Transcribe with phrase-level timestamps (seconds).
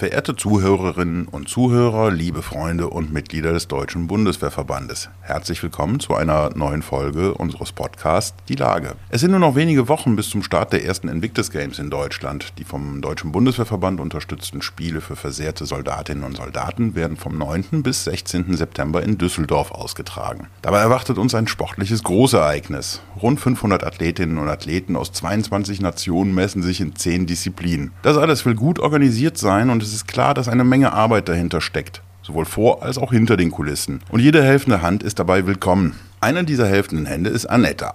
[0.00, 6.56] Verehrte Zuhörerinnen und Zuhörer, liebe Freunde und Mitglieder des Deutschen Bundeswehrverbandes, herzlich willkommen zu einer
[6.56, 8.94] neuen Folge unseres Podcasts Die Lage.
[9.10, 12.54] Es sind nur noch wenige Wochen bis zum Start der ersten Invictus Games in Deutschland.
[12.56, 17.82] Die vom Deutschen Bundeswehrverband unterstützten Spiele für versehrte Soldatinnen und Soldaten werden vom 9.
[17.82, 18.56] bis 16.
[18.56, 20.46] September in Düsseldorf ausgetragen.
[20.62, 23.02] Dabei erwartet uns ein sportliches Großereignis.
[23.20, 27.90] Rund 500 Athletinnen und Athleten aus 22 Nationen messen sich in 10 Disziplinen.
[28.00, 31.28] Das alles will gut organisiert sein und es es ist klar, dass eine Menge Arbeit
[31.28, 34.00] dahinter steckt, sowohl vor als auch hinter den Kulissen.
[34.08, 35.96] Und jede helfende Hand ist dabei willkommen.
[36.20, 37.94] Eine dieser helfenden Hände ist Anetta,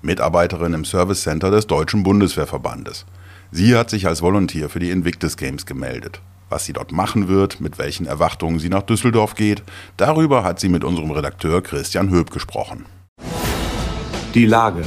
[0.00, 3.04] Mitarbeiterin im Service Center des Deutschen Bundeswehrverbandes.
[3.50, 6.20] Sie hat sich als Volunteer für die Invictus Games gemeldet.
[6.50, 9.64] Was sie dort machen wird, mit welchen Erwartungen sie nach Düsseldorf geht,
[9.96, 12.86] darüber hat sie mit unserem Redakteur Christian Höb gesprochen.
[14.34, 14.84] Die Lage.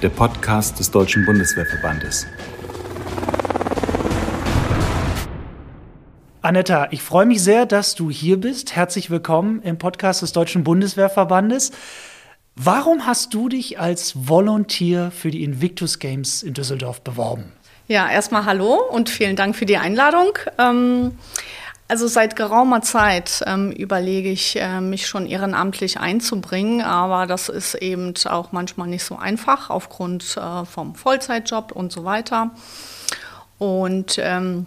[0.00, 2.26] Der Podcast des Deutschen Bundeswehrverbandes.
[6.42, 8.74] Anetta, ich freue mich sehr, dass du hier bist.
[8.74, 11.70] Herzlich willkommen im Podcast des Deutschen Bundeswehrverbandes.
[12.56, 17.52] Warum hast du dich als Volunteer für die Invictus Games in Düsseldorf beworben?
[17.86, 20.36] Ja, erstmal hallo und vielen Dank für die Einladung.
[20.58, 21.16] Ähm,
[21.86, 27.76] also seit geraumer Zeit ähm, überlege ich, äh, mich schon ehrenamtlich einzubringen, aber das ist
[27.76, 32.50] eben auch manchmal nicht so einfach aufgrund äh, vom Vollzeitjob und so weiter.
[33.58, 34.66] Und ähm,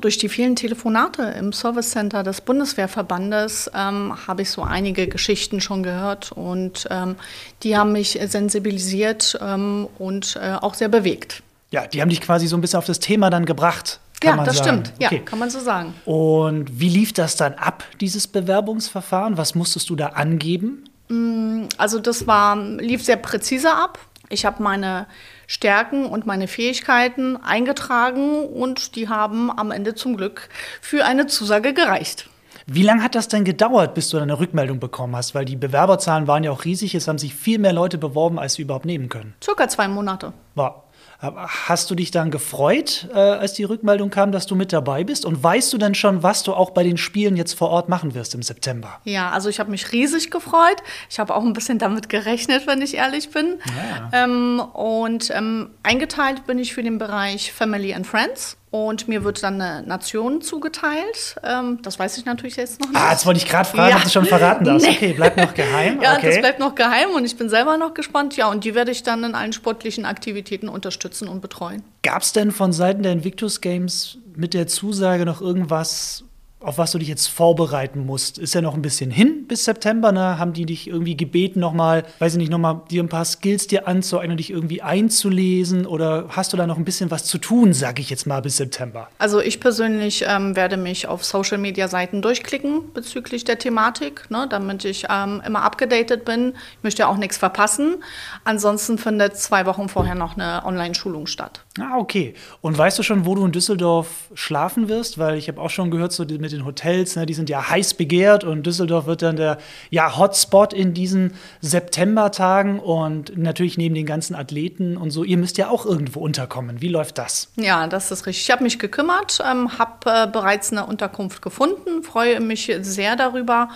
[0.00, 5.60] durch die vielen Telefonate im Service Center des Bundeswehrverbandes ähm, habe ich so einige Geschichten
[5.60, 7.16] schon gehört und ähm,
[7.62, 11.42] die haben mich sensibilisiert ähm, und äh, auch sehr bewegt.
[11.70, 14.00] Ja, die haben dich quasi so ein bisschen auf das Thema dann gebracht.
[14.22, 14.84] ja, das sagen.
[14.84, 14.92] stimmt.
[14.98, 15.94] Ja, kann man so sagen.
[16.04, 19.36] Und wie lief das dann ab, dieses Bewerbungsverfahren?
[19.36, 20.84] Was musstest du da angeben?
[21.08, 23.98] Mm, also das war, lief sehr präzise ab.
[24.28, 25.06] Ich habe meine
[25.46, 30.48] Stärken und meine Fähigkeiten eingetragen und die haben am Ende zum Glück
[30.80, 32.28] für eine Zusage gereicht.
[32.68, 35.36] Wie lange hat das denn gedauert, bis du eine Rückmeldung bekommen hast?
[35.36, 36.96] Weil die Bewerberzahlen waren ja auch riesig.
[36.96, 39.34] Es haben sich viel mehr Leute beworben, als sie überhaupt nehmen können.
[39.40, 40.32] Circa zwei Monate.
[40.56, 40.85] War.
[41.18, 45.24] Hast du dich dann gefreut, äh, als die Rückmeldung kam, dass du mit dabei bist?
[45.24, 48.14] Und weißt du denn schon, was du auch bei den Spielen jetzt vor Ort machen
[48.14, 49.00] wirst im September?
[49.04, 50.82] Ja, also ich habe mich riesig gefreut.
[51.08, 53.58] Ich habe auch ein bisschen damit gerechnet, wenn ich ehrlich bin.
[53.66, 54.24] Ja.
[54.24, 58.58] Ähm, und ähm, eingeteilt bin ich für den Bereich Family and Friends.
[58.84, 61.36] Und mir wird dann eine Nation zugeteilt.
[61.42, 63.00] Ähm, das weiß ich natürlich jetzt noch nicht.
[63.00, 63.96] Ah, jetzt wollte ich gerade fragen, ja.
[63.96, 64.86] ob du schon verraten darfst.
[64.86, 64.96] Nee.
[64.96, 66.00] Okay, bleibt noch geheim.
[66.02, 66.26] ja, okay.
[66.26, 68.36] das bleibt noch geheim und ich bin selber noch gespannt.
[68.36, 71.82] Ja, und die werde ich dann in allen sportlichen Aktivitäten unterstützen und betreuen.
[72.02, 76.24] Gab es denn von Seiten der Invictus Games mit der Zusage noch irgendwas,
[76.66, 78.38] auf was du dich jetzt vorbereiten musst.
[78.38, 80.38] Ist ja noch ein bisschen hin bis September, ne?
[80.38, 83.86] Haben die dich irgendwie gebeten, nochmal, weiß ich nicht, nochmal dir ein paar Skills dir
[83.86, 85.86] anzueignen, dich irgendwie einzulesen?
[85.86, 88.56] Oder hast du da noch ein bisschen was zu tun, sag ich jetzt mal, bis
[88.56, 89.08] September?
[89.18, 94.48] Also ich persönlich ähm, werde mich auf Social Media Seiten durchklicken bezüglich der Thematik, ne?
[94.50, 96.54] damit ich ähm, immer abgedatet bin.
[96.78, 98.02] Ich möchte auch nichts verpassen.
[98.42, 101.60] Ansonsten findet zwei Wochen vorher noch eine Online-Schulung statt.
[101.78, 102.34] Ah, okay.
[102.60, 105.18] Und weißt du schon, wo du in Düsseldorf schlafen wirst?
[105.18, 107.94] Weil ich habe auch schon gehört, so mit den Hotels, ne, die sind ja heiß
[107.94, 109.58] begehrt und Düsseldorf wird dann der
[109.90, 115.24] ja, Hotspot in diesen Septembertagen und natürlich neben den ganzen Athleten und so.
[115.24, 116.80] Ihr müsst ja auch irgendwo unterkommen.
[116.80, 117.52] Wie läuft das?
[117.56, 118.44] Ja, das ist richtig.
[118.44, 123.68] Ich habe mich gekümmert, ähm, habe äh, bereits eine Unterkunft gefunden, freue mich sehr darüber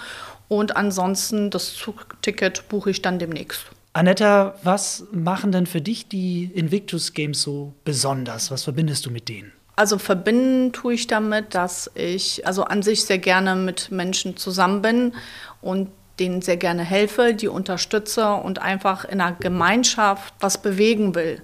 [0.49, 3.67] und ansonsten das Zugticket buche ich dann demnächst.
[3.93, 8.51] Anetta, was machen denn für dich die Invictus Games so besonders?
[8.51, 9.53] Was verbindest du mit denen?
[9.77, 14.83] Also verbinden tue ich damit, dass ich also an sich sehr gerne mit Menschen zusammen
[14.83, 15.15] bin
[15.63, 21.43] und denen sehr gerne helfe, die unterstütze und einfach in einer Gemeinschaft was bewegen will.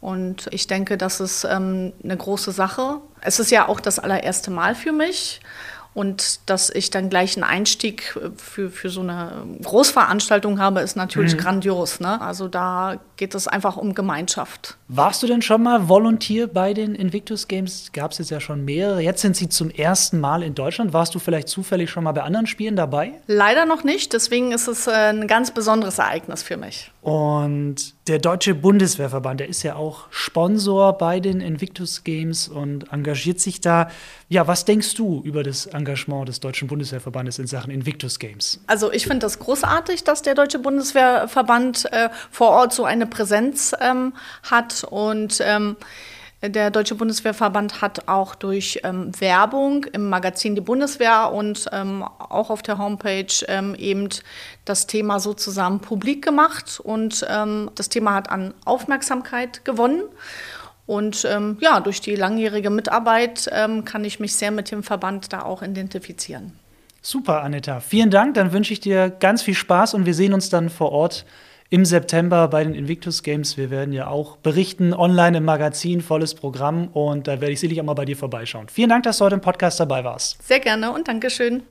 [0.00, 3.00] Und ich denke, das ist ähm, eine große Sache.
[3.20, 5.40] Es ist ja auch das allererste Mal für mich.
[5.94, 11.34] Und dass ich dann gleich einen Einstieg für, für so eine Großveranstaltung habe, ist natürlich
[11.34, 11.38] mhm.
[11.38, 12.00] grandios.
[12.00, 12.20] Ne?
[12.20, 14.78] Also da geht es einfach um Gemeinschaft.
[14.88, 17.90] Warst du denn schon mal Volontier bei den Invictus Games?
[17.92, 19.00] Gab es jetzt ja schon mehrere.
[19.00, 20.92] Jetzt sind sie zum ersten Mal in Deutschland.
[20.92, 23.12] Warst du vielleicht zufällig schon mal bei anderen Spielen dabei?
[23.26, 24.12] Leider noch nicht.
[24.12, 26.91] Deswegen ist es äh, ein ganz besonderes Ereignis für mich.
[27.02, 33.40] Und der Deutsche Bundeswehrverband, der ist ja auch Sponsor bei den Invictus Games und engagiert
[33.40, 33.90] sich da.
[34.28, 38.60] Ja, was denkst du über das Engagement des Deutschen Bundeswehrverbandes in Sachen Invictus Games?
[38.68, 43.74] Also ich finde das großartig, dass der Deutsche Bundeswehrverband äh, vor Ort so eine Präsenz
[43.80, 44.12] ähm,
[44.44, 45.76] hat und ähm,
[46.42, 52.50] der Deutsche Bundeswehrverband hat auch durch ähm, Werbung im Magazin Die Bundeswehr und ähm, auch
[52.50, 54.08] auf der Homepage ähm, eben
[54.64, 60.02] das Thema sozusagen publik gemacht und ähm, das Thema hat an Aufmerksamkeit gewonnen.
[60.84, 65.32] Und ähm, ja, durch die langjährige Mitarbeit ähm, kann ich mich sehr mit dem Verband
[65.32, 66.52] da auch identifizieren.
[67.00, 67.80] Super, Anita.
[67.80, 68.34] Vielen Dank.
[68.34, 71.24] Dann wünsche ich dir ganz viel Spaß und wir sehen uns dann vor Ort
[71.72, 73.56] im September bei den Invictus Games.
[73.56, 77.80] Wir werden ja auch berichten, online im Magazin, volles Programm und da werde ich sicherlich
[77.80, 78.68] auch mal bei dir vorbeischauen.
[78.68, 80.46] Vielen Dank, dass du heute im Podcast dabei warst.
[80.46, 81.62] Sehr gerne und Dankeschön.